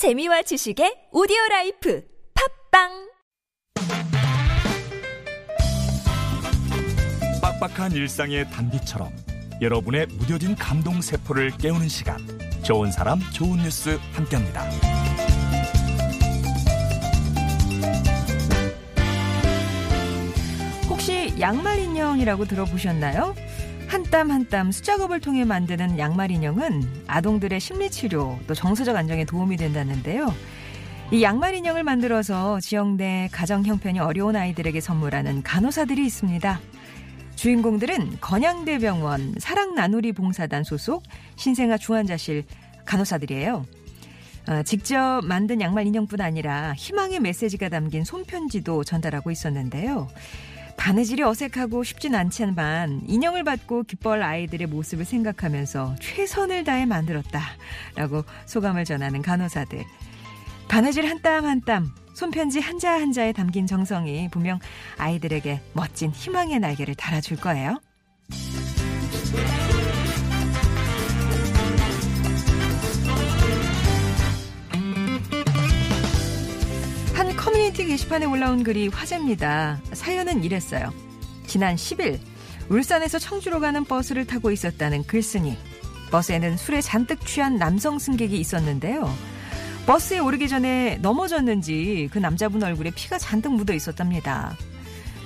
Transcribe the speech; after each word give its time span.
재미와 0.00 0.40
지식의 0.40 1.08
오디오 1.12 1.36
라이프 1.50 2.02
팟빵 2.72 2.88
빡빡한 7.42 7.92
일상의 7.92 8.50
단비처럼 8.50 9.12
여러분의 9.60 10.06
무뎌진 10.06 10.56
감동 10.56 11.02
세포를 11.02 11.50
깨우는 11.58 11.90
시간 11.90 12.16
좋은 12.62 12.90
사람 12.90 13.20
좋은 13.34 13.58
뉴스 13.58 13.98
함께합니다. 14.14 14.64
혹시 20.88 21.38
양말 21.38 21.78
인형이라고 21.78 22.46
들어보셨나요? 22.46 23.34
한 23.90 24.04
땀 24.04 24.30
한 24.30 24.48
땀 24.48 24.70
수작업을 24.70 25.18
통해 25.20 25.44
만드는 25.44 25.98
양말 25.98 26.30
인형은 26.30 27.04
아동들의 27.08 27.58
심리 27.58 27.90
치료 27.90 28.38
또 28.46 28.54
정서적 28.54 28.94
안정에 28.94 29.24
도움이 29.24 29.56
된다는데요. 29.56 30.32
이 31.10 31.22
양말 31.24 31.54
인형을 31.56 31.82
만들어서 31.82 32.60
지역 32.60 32.94
내 32.94 33.28
가정 33.32 33.64
형편이 33.64 33.98
어려운 33.98 34.36
아이들에게 34.36 34.80
선물하는 34.80 35.42
간호사들이 35.42 36.06
있습니다. 36.06 36.60
주인공들은 37.34 38.18
건양대병원 38.20 39.34
사랑 39.38 39.74
나누리 39.74 40.12
봉사단 40.12 40.62
소속 40.62 41.02
신생아 41.34 41.76
중환자실 41.78 42.44
간호사들이에요. 42.84 43.66
어, 44.48 44.62
직접 44.62 45.22
만든 45.24 45.60
양말 45.60 45.86
인형뿐 45.88 46.20
아니라 46.20 46.74
희망의 46.74 47.18
메시지가 47.20 47.68
담긴 47.70 48.04
손편지도 48.04 48.84
전달하고 48.84 49.32
있었는데요. 49.32 50.06
바느질이 50.76 51.22
어색하고 51.22 51.84
쉽진 51.84 52.14
않지만 52.14 53.02
인형을 53.06 53.44
받고 53.44 53.84
기뻐할 53.84 54.22
아이들의 54.22 54.66
모습을 54.68 55.04
생각하면서 55.04 55.96
최선을 56.00 56.64
다해 56.64 56.86
만들었다라고 56.86 58.24
소감을 58.46 58.84
전하는 58.84 59.22
간호사들. 59.22 59.84
바느질 60.68 61.06
한 61.08 61.20
땀 61.22 61.44
한 61.44 61.60
땀, 61.62 61.90
손편지 62.14 62.60
한자 62.60 62.92
한자에 62.92 63.32
담긴 63.32 63.66
정성이 63.66 64.28
분명 64.30 64.58
아이들에게 64.98 65.60
멋진 65.72 66.10
희망의 66.10 66.60
날개를 66.60 66.94
달아줄 66.94 67.38
거예요. 67.38 67.80
커뮤니티 77.70 77.86
게시판에 77.86 78.26
올라온 78.26 78.64
글이 78.64 78.88
화제입니다. 78.88 79.80
사연은 79.92 80.42
이랬어요. 80.42 80.92
지난 81.46 81.76
10일 81.76 82.18
울산에서 82.68 83.20
청주로 83.20 83.60
가는 83.60 83.84
버스를 83.84 84.26
타고 84.26 84.50
있었다는 84.50 85.04
글쓴이. 85.04 85.56
버스에는 86.10 86.56
술에 86.56 86.80
잔뜩 86.80 87.24
취한 87.24 87.58
남성 87.58 88.00
승객이 88.00 88.38
있었는데요. 88.40 89.08
버스에 89.86 90.18
오르기 90.18 90.48
전에 90.48 90.98
넘어졌는지 91.00 92.08
그 92.12 92.18
남자분 92.18 92.60
얼굴에 92.62 92.90
피가 92.90 93.18
잔뜩 93.18 93.52
묻어 93.52 93.72
있었답니다. 93.72 94.56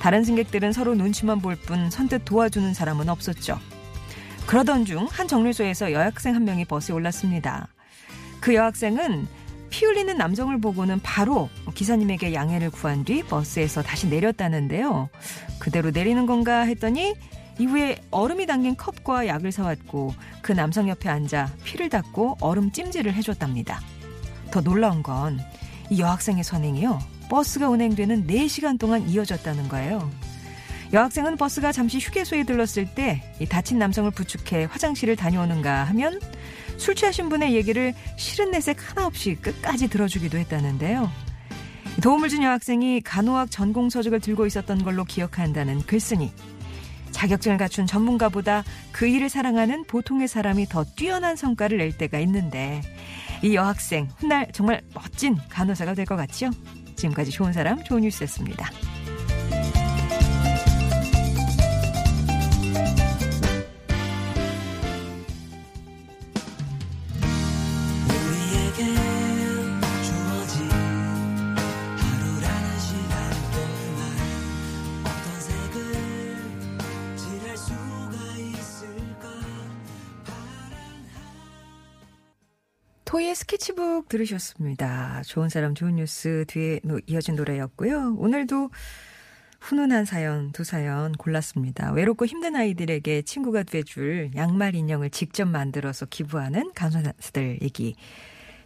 다른 0.00 0.22
승객들은 0.22 0.72
서로 0.72 0.94
눈치만 0.94 1.40
볼 1.40 1.56
뿐 1.56 1.88
선뜻 1.90 2.26
도와주는 2.26 2.74
사람은 2.74 3.08
없었죠. 3.08 3.58
그러던 4.46 4.84
중 4.84 5.06
한 5.06 5.28
정류소에서 5.28 5.92
여학생 5.92 6.34
한 6.34 6.44
명이 6.44 6.66
버스에 6.66 6.94
올랐습니다. 6.94 7.68
그 8.40 8.54
여학생은 8.54 9.26
피 9.74 9.86
흘리는 9.86 10.16
남성을 10.16 10.56
보고는 10.60 11.00
바로 11.00 11.50
기사님에게 11.74 12.32
양해를 12.32 12.70
구한 12.70 13.04
뒤 13.04 13.24
버스에서 13.24 13.82
다시 13.82 14.06
내렸다는데요. 14.06 15.08
그대로 15.58 15.90
내리는 15.90 16.26
건가 16.26 16.60
했더니 16.60 17.14
이후에 17.58 17.96
얼음이 18.12 18.46
담긴 18.46 18.76
컵과 18.76 19.26
약을 19.26 19.50
사왔고 19.50 20.14
그 20.42 20.52
남성 20.52 20.88
옆에 20.88 21.08
앉아 21.08 21.54
피를 21.64 21.88
닦고 21.88 22.36
얼음 22.40 22.70
찜질을 22.70 23.14
해줬답니다. 23.14 23.80
더 24.52 24.60
놀라운 24.60 25.02
건 25.02 25.40
이 25.90 26.00
여학생의 26.00 26.44
선행이요. 26.44 27.00
버스가 27.28 27.68
운행되는 27.68 28.28
4시간 28.28 28.78
동안 28.78 29.08
이어졌다는 29.08 29.68
거예요. 29.68 30.08
여학생은 30.92 31.36
버스가 31.36 31.72
잠시 31.72 31.98
휴게소에 31.98 32.44
들렀을 32.44 32.86
때 32.94 33.22
다친 33.48 33.78
남성을 33.78 34.10
부축해 34.12 34.68
화장실을 34.70 35.16
다녀오는가 35.16 35.82
하면 35.84 36.20
술 36.76 36.94
취하신 36.94 37.28
분의 37.28 37.54
얘기를 37.54 37.94
싫은 38.16 38.50
내색 38.50 38.78
하나 38.80 39.06
없이 39.06 39.36
끝까지 39.36 39.88
들어주기도 39.88 40.38
했다는데요. 40.38 41.10
도움을 42.02 42.28
준 42.28 42.42
여학생이 42.42 43.00
간호학 43.02 43.50
전공 43.50 43.88
서적을 43.88 44.20
들고 44.20 44.46
있었던 44.46 44.82
걸로 44.82 45.04
기억한다는 45.04 45.82
글쓴이. 45.82 46.32
자격증을 47.12 47.56
갖춘 47.58 47.86
전문가보다 47.86 48.64
그 48.90 49.06
일을 49.06 49.28
사랑하는 49.28 49.84
보통의 49.84 50.26
사람이 50.26 50.66
더 50.66 50.84
뛰어난 50.84 51.36
성과를 51.36 51.78
낼 51.78 51.96
때가 51.96 52.18
있는데 52.20 52.80
이 53.42 53.54
여학생 53.54 54.08
훗날 54.18 54.48
정말 54.52 54.82
멋진 54.94 55.36
간호사가 55.48 55.94
될 55.94 56.04
것 56.06 56.16
같죠? 56.16 56.50
지금까지 56.96 57.30
좋은 57.30 57.52
사람 57.52 57.82
좋은 57.84 58.02
뉴스였습니다. 58.02 58.68
토이의 83.14 83.36
스케치북 83.36 84.08
들으셨습니다. 84.08 85.22
좋은 85.24 85.48
사람 85.48 85.76
좋은 85.76 85.94
뉴스 85.94 86.44
뒤에 86.48 86.80
이어진 87.06 87.36
노래였고요. 87.36 88.16
오늘도 88.18 88.70
훈훈한 89.60 90.04
사연 90.04 90.50
두 90.50 90.64
사연 90.64 91.12
골랐습니다. 91.12 91.92
외롭고 91.92 92.26
힘든 92.26 92.56
아이들에게 92.56 93.22
친구가 93.22 93.62
돼줄 93.62 94.32
양말 94.34 94.74
인형을 94.74 95.10
직접 95.10 95.46
만들어서 95.46 96.06
기부하는 96.06 96.72
간호사들 96.74 97.60
얘기. 97.62 97.94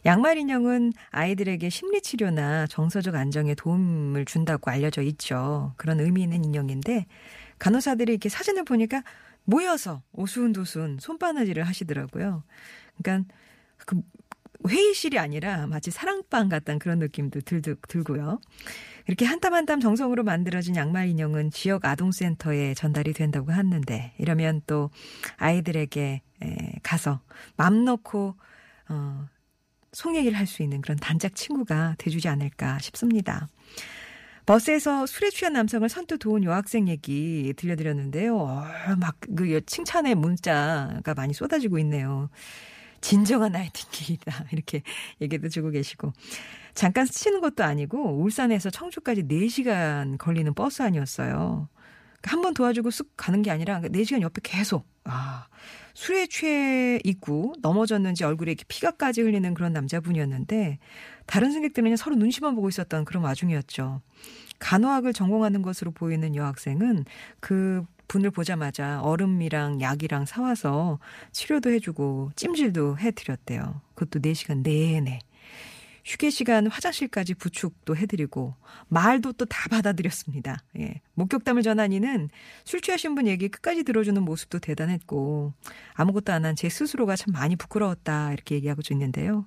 양말 0.07 0.39
인형은 0.39 0.95
아이들에게 1.11 1.69
심리 1.69 2.01
치료나 2.01 2.69
정서적 2.69 3.17
안정에 3.17 3.55
도움을 3.55 4.25
준다고 4.25 4.71
알려져 4.71 5.03
있죠. 5.03 5.75
그런 5.77 6.01
의미 6.01 6.23
있는 6.23 6.43
인형인데 6.43 7.05
간호사들이 7.59 8.13
이렇게 8.13 8.31
사진을 8.31 8.65
보니까 8.65 9.03
모여서 9.45 10.01
오순도순 10.13 11.01
손바느질을 11.01 11.65
하시더라고요. 11.65 12.45
그러니까 12.97 13.31
그 13.85 14.01
회의실이 14.67 15.19
아니라 15.19 15.67
마치 15.67 15.91
사랑방 15.91 16.49
같다는 16.49 16.79
그런 16.79 16.99
느낌도 16.99 17.43
들, 17.43 17.61
들고요. 17.63 18.41
이렇게 19.07 19.25
한땀 19.25 19.55
한땀 19.55 19.81
정성으로 19.81 20.25
만들어진 20.25 20.77
양말 20.77 21.09
인형은 21.09 21.51
지역 21.51 21.85
아동센터에 21.85 22.75
전달이 22.75 23.13
된다고 23.13 23.53
하는데 23.53 24.13
이러면 24.19 24.63
또 24.67 24.91
아이들에게 25.37 26.23
가서 26.83 27.21
맘 27.57 27.85
놓고 27.85 28.37
어, 28.91 29.27
속 29.93 30.17
얘기를 30.17 30.37
할 30.37 30.47
수 30.47 30.63
있는 30.63 30.81
그런 30.81 30.97
단짝 30.99 31.35
친구가 31.35 31.95
돼주지 31.99 32.29
않을까 32.29 32.79
싶습니다. 32.81 33.49
버스에서 34.47 35.05
술에 35.07 35.31
취한 35.31 35.53
남성을 35.53 35.87
선뜻 35.89 36.19
도운 36.21 36.43
여학생 36.43 36.89
얘기 36.89 37.53
들려드렸는데요. 37.57 38.37
어, 38.37 38.65
막그 38.99 39.61
칭찬의 39.67 40.15
문자가 40.15 41.15
많이 41.15 41.35
쏟아지고 41.35 41.79
있네요. 41.81 42.31
진정한 43.01 43.53
나이팅게일이다. 43.53 44.47
이렇게 44.53 44.83
얘기도 45.21 45.49
주고 45.49 45.71
계시고. 45.71 46.13
잠깐 46.75 47.07
스치는 47.07 47.41
것도 47.41 47.65
아니고 47.65 48.21
울산에서 48.21 48.71
청주까지 48.71 49.25
4시간 49.25 50.19
걸리는 50.19 50.53
버스 50.55 50.83
아니었어요. 50.83 51.69
그러니까 52.21 52.31
한번 52.33 52.55
도와주고 52.55 52.89
쓱 52.91 53.07
가는 53.17 53.43
게 53.43 53.51
아니라 53.51 53.81
4시간 53.81 54.21
옆에 54.23 54.41
계속. 54.43 54.87
아, 55.05 55.47
술에 55.95 56.27
취해 56.27 57.01
있고 57.03 57.55
넘어졌는지 57.61 58.25
얼굴에 58.25 58.53
이렇게 58.53 58.65
피가까지 58.69 59.23
흘리는 59.23 59.55
그런 59.55 59.73
남자분이었는데 59.73 60.79
다른 61.27 61.51
승객들은 61.51 61.97
서로 61.97 62.15
눈치만 62.17 62.55
보고 62.55 62.69
있었던 62.69 63.05
그런 63.05 63.25
와중이었죠. 63.25 64.01
간호학을 64.59 65.13
전공하는 65.13 65.63
것으로 65.63 65.91
보이는 65.93 66.35
여학생은 66.35 67.05
그 67.41 67.85
분을 68.09 68.31
보자마자 68.31 69.01
얼음이랑 69.03 69.81
약이랑 69.81 70.25
사와서 70.27 70.99
치료도 71.33 71.71
해주고 71.71 72.33
찜질도 72.37 72.99
해드렸대요. 72.99 73.83
그것도 73.95 74.21
4시간 74.21 74.63
내내. 74.63 75.21
휴게 76.05 76.31
시간 76.31 76.67
화장실까지 76.69 77.35
부축도 77.35 77.95
해드리고 77.95 78.55
말도 78.89 79.33
또 79.35 79.45
다 79.45 79.69
받아들였습니다. 79.69 80.57
예. 80.79 81.03
목격담을 81.15 81.63
전한 81.63 81.93
이는 81.93 82.31
술 82.65 82.81
취하신 82.81 83.15
분 83.15 83.27
얘기 83.27 83.49
끝까지 83.49 83.83
들어주는 83.85 84.23
모습도 84.23 84.59
대단했고 84.59 85.53
아무것도 85.95 86.33
안 86.33 86.45
한 86.47 86.55
제 86.57 86.71
스스로가 86.71 87.15
참 87.17 87.33
많이 87.35 87.57
부끄러웠다 87.57 88.33
이렇게 88.33 88.55
얘기하고 88.55 88.81
있는데요. 88.91 89.45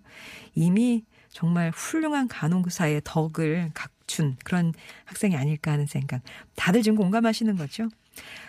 이미 0.53 1.03
정말 1.29 1.71
훌륭한 1.71 2.27
간호사의 2.27 3.01
덕을 3.05 3.71
갖춘 3.73 4.35
그런 4.43 4.73
학생이 5.05 5.35
아닐까 5.35 5.71
하는 5.71 5.87
생각. 5.87 6.21
다들 6.55 6.83
지금 6.83 6.95
공감하시는 6.97 7.55
거죠? 7.55 7.87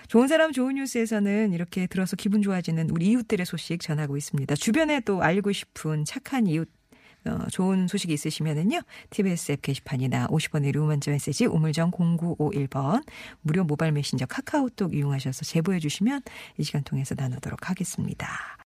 좋은 0.09 0.29
사람 0.29 0.53
좋은 0.53 0.75
뉴스에서는 0.75 1.53
이렇게 1.53 1.87
들어서 1.87 2.17
기분 2.17 2.43
좋아지는 2.43 2.91
우리 2.91 3.06
이웃들의 3.06 3.47
소식 3.47 3.81
전하고 3.81 4.17
있습니다. 4.17 4.55
주변에 4.56 5.00
또 5.00 5.23
알고 5.23 5.53
싶은 5.53 6.05
착한 6.05 6.47
이웃 6.47 6.69
어, 7.25 7.47
좋은 7.50 7.87
소식이 7.87 8.12
있으시면은요. 8.12 8.81
TBS 9.11 9.53
앱 9.53 9.62
게시판이나 9.62 10.26
50원의 10.26 10.67
유료 10.67 10.85
문자 10.85 11.11
메시지 11.11 11.47
우물정 11.47 11.93
0951번 11.93 13.05
무료 13.43 13.64
모바일 13.64 13.93
메신저 13.93 14.26
카카오톡 14.26 14.94
이용하셔서 14.94 15.44
제보해 15.44 15.79
주시면 15.79 16.23
이 16.58 16.65
시간 16.65 16.82
통해서 16.82 17.15
나누도록 17.17 17.70
하겠습니다. 17.70 18.58